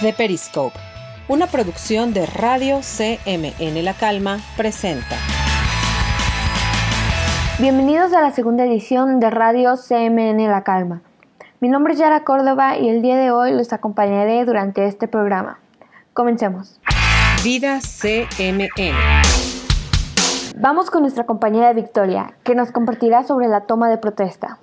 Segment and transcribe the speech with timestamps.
[0.00, 0.78] The Periscope,
[1.26, 5.16] una producción de Radio CMN La Calma, presenta.
[7.58, 11.02] Bienvenidos a la segunda edición de Radio CMN La Calma.
[11.58, 15.58] Mi nombre es Yara Córdoba y el día de hoy los acompañaré durante este programa.
[16.12, 16.80] Comencemos.
[17.42, 18.68] Vida CMN.
[20.58, 24.60] Vamos con nuestra compañera Victoria, que nos compartirá sobre la toma de protesta.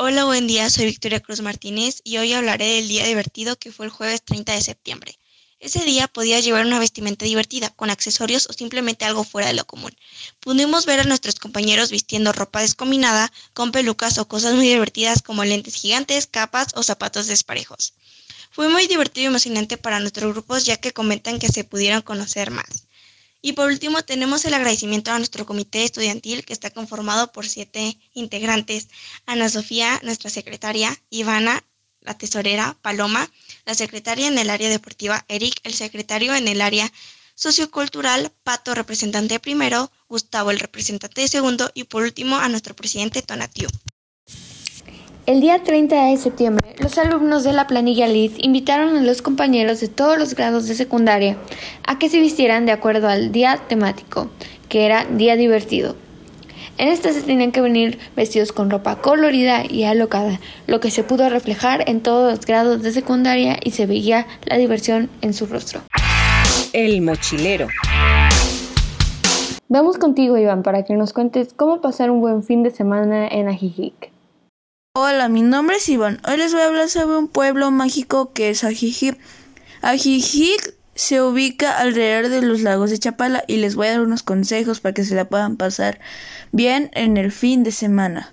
[0.00, 3.84] Hola, buen día, soy Victoria Cruz Martínez y hoy hablaré del día divertido que fue
[3.84, 5.18] el jueves 30 de septiembre.
[5.58, 9.66] Ese día podías llevar una vestimenta divertida, con accesorios o simplemente algo fuera de lo
[9.66, 9.90] común.
[10.38, 15.44] Pudimos ver a nuestros compañeros vistiendo ropa descombinada, con pelucas o cosas muy divertidas como
[15.44, 17.94] lentes gigantes, capas o zapatos desparejos.
[18.52, 22.52] Fue muy divertido y emocionante para nuestros grupos ya que comentan que se pudieron conocer
[22.52, 22.84] más.
[23.40, 27.96] Y por último tenemos el agradecimiento a nuestro comité estudiantil que está conformado por siete
[28.12, 28.88] integrantes.
[29.26, 31.62] Ana Sofía, nuestra secretaria, Ivana,
[32.00, 33.30] la tesorera, Paloma,
[33.64, 36.92] la secretaria en el área deportiva, Eric, el secretario en el área
[37.34, 43.68] sociocultural, Pato, representante primero, Gustavo, el representante segundo, y por último a nuestro presidente Tonatiu.
[45.28, 49.78] El día 30 de septiembre, los alumnos de la planilla LID invitaron a los compañeros
[49.78, 51.36] de todos los grados de secundaria
[51.86, 54.30] a que se vistieran de acuerdo al día temático,
[54.70, 55.96] que era Día Divertido.
[56.78, 61.04] En este se tenían que venir vestidos con ropa colorida y alocada, lo que se
[61.04, 65.44] pudo reflejar en todos los grados de secundaria y se veía la diversión en su
[65.44, 65.82] rostro.
[66.72, 67.66] El mochilero.
[69.68, 73.48] Vamos contigo, Iván, para que nos cuentes cómo pasar un buen fin de semana en
[73.48, 74.16] Ajijic.
[75.00, 76.20] Hola, mi nombre es Iván.
[76.26, 79.16] Hoy les voy a hablar sobre un pueblo mágico que es Ajijic.
[79.80, 84.24] Ajijic se ubica alrededor de los lagos de Chapala y les voy a dar unos
[84.24, 86.00] consejos para que se la puedan pasar
[86.50, 88.32] bien en el fin de semana.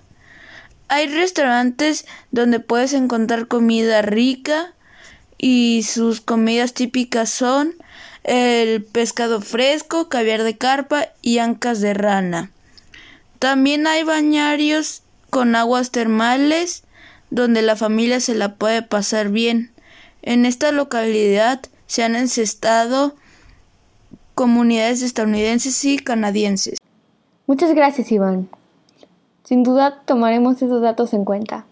[0.88, 4.74] Hay restaurantes donde puedes encontrar comida rica
[5.38, 7.76] y sus comidas típicas son
[8.24, 12.50] el pescado fresco, caviar de carpa y ancas de rana.
[13.38, 16.84] También hay bañarios con aguas termales
[17.30, 19.72] donde la familia se la puede pasar bien.
[20.22, 23.14] En esta localidad se han encestado
[24.34, 26.78] comunidades estadounidenses y canadienses.
[27.46, 28.48] Muchas gracias, Iván.
[29.44, 31.64] Sin duda tomaremos esos datos en cuenta.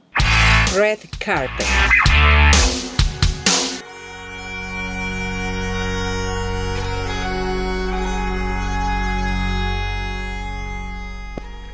[0.76, 1.66] Red Carpet.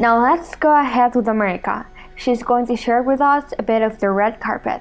[0.00, 1.86] Now let's go ahead with America.
[2.16, 4.80] She's going to share with us a bit of the red carpet.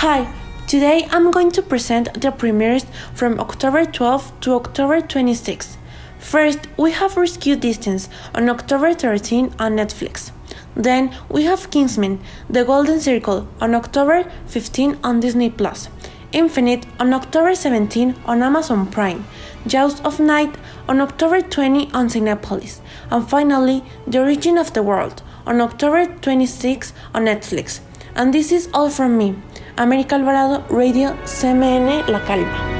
[0.00, 0.32] Hi,
[0.66, 5.76] today I'm going to present the premieres from October 12 to October 26.
[6.18, 10.30] First, we have Rescue Distance on October 13 on Netflix.
[10.78, 15.88] Then we have Kingsman, The Golden Circle on October 15 on Disney Plus.
[16.30, 19.24] Infinite on October 17 on Amazon Prime,
[19.66, 20.54] Jaws of Night
[20.88, 22.80] on October 20 on Cinepolis,
[23.10, 27.80] and finally The Origin of the World on October 26 on Netflix.
[28.14, 29.36] And this is all from me,
[29.76, 32.77] América Alvarado, Radio CMN La Calma.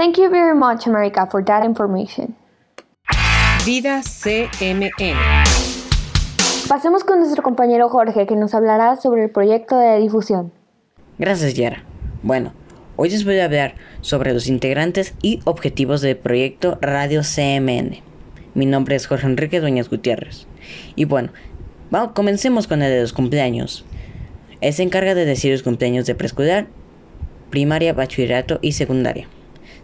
[0.00, 2.34] Thank you very much, America, for that information.
[3.66, 4.90] Vida CMN.
[6.66, 10.52] Pasemos con nuestro compañero Jorge, que nos hablará sobre el proyecto de difusión.
[11.18, 11.84] Gracias, Yara.
[12.22, 12.54] Bueno,
[12.96, 17.98] hoy les voy a hablar sobre los integrantes y objetivos del proyecto Radio CMN.
[18.54, 20.46] Mi nombre es Jorge Enrique Dueñas Gutiérrez.
[20.96, 21.28] Y bueno,
[21.90, 23.84] vamos, comencemos con el de los cumpleaños.
[24.62, 26.68] Él se encarga de decir los cumpleaños de preescolar,
[27.50, 29.28] primaria, bachillerato y secundaria.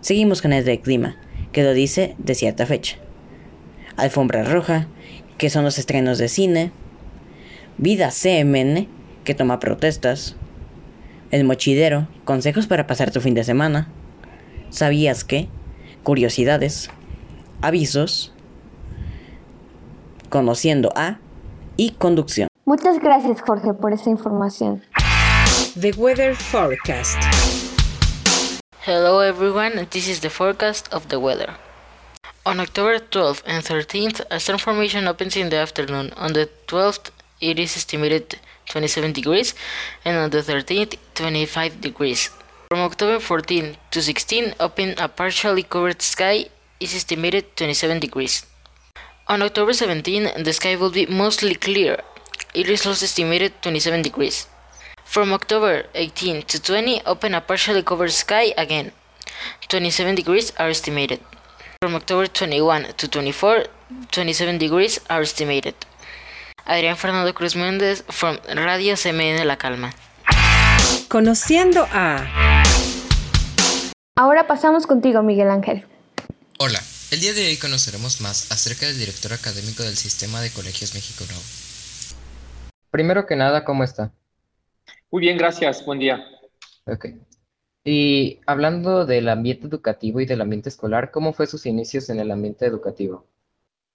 [0.01, 1.17] Seguimos con el de clima,
[1.53, 2.97] que lo dice de cierta fecha.
[3.97, 4.89] Alfombra roja,
[5.39, 6.73] que son los estrenos de cine,
[7.79, 8.89] Vida CMN,
[9.25, 10.37] que toma protestas,
[11.31, 13.89] El Mochidero, consejos para pasar tu fin de semana,
[14.71, 15.48] ¿Sabías qué?
[16.03, 16.91] Curiosidades,
[17.63, 18.34] avisos,
[20.28, 21.19] conociendo a
[21.77, 22.48] y conducción.
[22.65, 24.83] Muchas gracias, Jorge, por esta información.
[25.81, 27.66] The Weather Forecast.
[28.86, 31.54] Hello everyone, this is the forecast of the weather.
[32.47, 36.12] On October 12th and 13th, a storm formation opens in the afternoon.
[36.16, 37.10] On the 12th,
[37.41, 38.38] it is estimated
[38.71, 39.54] 27 degrees,
[40.04, 42.30] and on the 13th, 25 degrees.
[42.68, 46.47] From October 14 to 16, open a partially covered sky
[46.78, 48.47] is estimated 27 degrees.
[49.27, 51.98] On October 17, the sky will be mostly clear.
[52.54, 54.47] It is also estimated 27 degrees.
[55.07, 58.93] From October 18 to 20, open a partially covered sky again.
[59.69, 61.21] 27 degrees are estimated.
[61.81, 63.65] From October 21 to 24,
[64.11, 65.75] 27 degrees are estimated.
[66.67, 69.93] Adrián Fernando Cruz Méndez from Radio CMN La Calma.
[71.09, 72.63] Conociendo a...
[74.19, 75.87] Ahora pasamos contigo, Miguel Ángel.
[76.59, 76.83] Hola,
[77.13, 81.25] el día de hoy conoceremos más acerca del director académico del Sistema de Colegios México
[81.27, 81.43] Nuevo.
[82.91, 84.13] Primero que nada, ¿cómo está?
[85.11, 85.85] Muy bien, gracias.
[85.87, 86.27] Buen día.
[86.87, 87.07] Ok.
[87.85, 92.33] Y hablando del ambiente educativo y del ambiente escolar, ¿cómo fue sus inicios en el
[92.33, 93.29] ambiente educativo?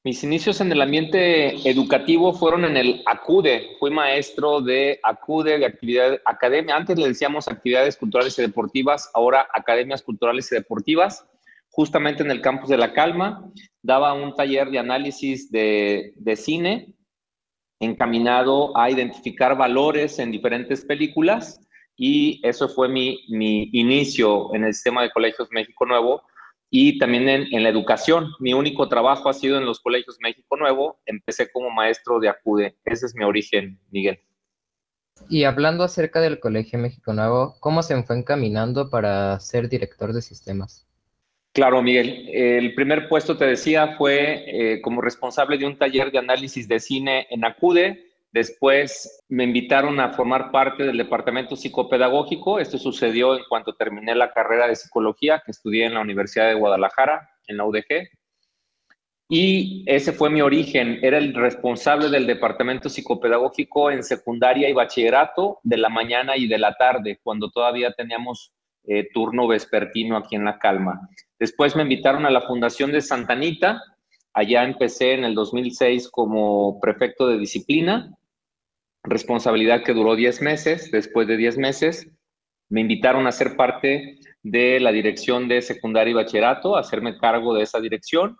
[0.03, 3.75] Mis inicios en el ambiente educativo fueron en el ACUDE.
[3.79, 6.75] Fui maestro de ACUDE, de actividad academia.
[6.75, 11.27] Antes le decíamos actividades culturales y deportivas, ahora academias culturales y deportivas,
[11.69, 13.51] justamente en el campus de La Calma.
[13.83, 16.95] Daba un taller de análisis de, de cine
[17.81, 21.59] encaminado a identificar valores en diferentes películas
[21.97, 26.21] y eso fue mi, mi inicio en el sistema de colegios México Nuevo
[26.69, 28.31] y también en, en, la educación.
[28.39, 31.01] Mi único trabajo ha sido en los colegios México Nuevo.
[31.05, 32.77] Empecé como maestro de ACUDE.
[32.85, 34.19] Ese es mi origen, Miguel.
[35.29, 40.21] Y hablando acerca del Colegio México Nuevo, ¿cómo se fue encaminando para ser director de
[40.21, 40.87] sistemas?
[41.53, 42.29] Claro, Miguel.
[42.29, 46.79] El primer puesto, te decía, fue eh, como responsable de un taller de análisis de
[46.79, 48.11] cine en ACUDE.
[48.31, 52.59] Después me invitaron a formar parte del departamento psicopedagógico.
[52.59, 56.53] Esto sucedió en cuanto terminé la carrera de psicología que estudié en la Universidad de
[56.53, 58.07] Guadalajara, en la UDG.
[59.27, 60.99] Y ese fue mi origen.
[61.01, 66.57] Era el responsable del departamento psicopedagógico en secundaria y bachillerato de la mañana y de
[66.57, 68.53] la tarde, cuando todavía teníamos
[68.85, 71.09] eh, turno vespertino aquí en La Calma.
[71.41, 73.81] Después me invitaron a la Fundación de Santanita.
[74.31, 78.15] Allá empecé en el 2006 como prefecto de disciplina
[79.03, 80.91] responsabilidad que duró 10 meses.
[80.91, 82.07] Después de 10 meses,
[82.69, 87.55] me invitaron a ser parte de la dirección de secundaria y bachillerato, a hacerme cargo
[87.55, 88.37] de esa dirección.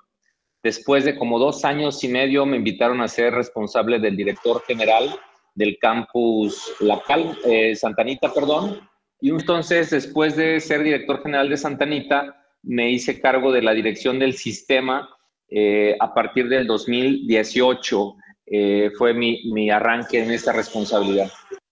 [0.62, 5.10] Después de como dos años y medio, me invitaron a ser responsable del director general
[5.56, 8.88] del campus La Cal eh, Santanita, perdón.
[9.20, 14.20] Y entonces, después de ser director general de Santanita, me hice cargo de la dirección
[14.20, 15.10] del sistema
[15.50, 18.16] eh, a partir del 2018
[18.46, 21.30] eh, fue mi, mi arranque en esta responsabilidad.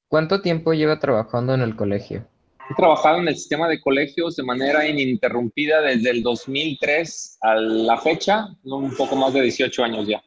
[0.07, 2.27] ¿Cuánto tiempo lleva trabajando en el colegio?
[2.69, 7.97] He trabajado en el sistema de colegios de manera ininterrumpida desde el 2003 a la
[7.97, 10.21] fecha, un poco más de 18 años ya.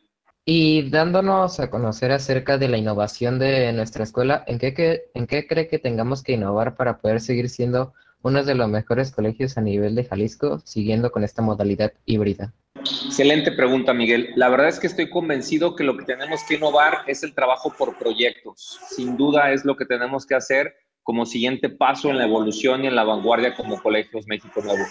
[0.45, 5.47] Y dándonos a conocer acerca de la innovación de nuestra escuela, ¿en qué, ¿en qué
[5.47, 7.93] cree que tengamos que innovar para poder seguir siendo
[8.23, 12.53] uno de los mejores colegios a nivel de Jalisco, siguiendo con esta modalidad híbrida?
[12.77, 14.31] Excelente pregunta, Miguel.
[14.37, 17.73] La verdad es que estoy convencido que lo que tenemos que innovar es el trabajo
[17.77, 18.81] por proyectos.
[18.89, 22.87] Sin duda es lo que tenemos que hacer como siguiente paso en la evolución y
[22.87, 24.85] en la vanguardia como Colegios México Nuevo.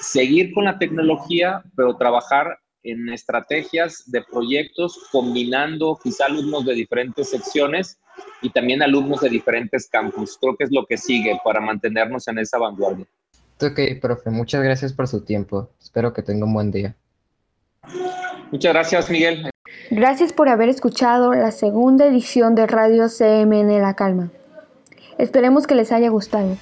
[0.00, 7.30] Seguir con la tecnología, pero trabajar en estrategias de proyectos combinando quizá alumnos de diferentes
[7.30, 8.00] secciones
[8.40, 10.36] y también alumnos de diferentes campus.
[10.40, 13.06] Creo que es lo que sigue para mantenernos en esa vanguardia.
[13.60, 15.70] Ok, profe, muchas gracias por su tiempo.
[15.80, 16.96] Espero que tenga un buen día.
[18.50, 19.50] Muchas gracias, Miguel.
[19.90, 24.30] Gracias por haber escuchado la segunda edición de Radio CMN La Calma.
[25.18, 26.56] Esperemos que les haya gustado.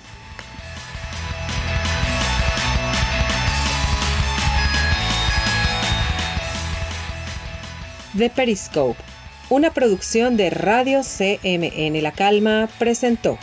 [8.17, 8.99] The Periscope,
[9.51, 13.37] una producción de Radio CMN La Calma, presentó.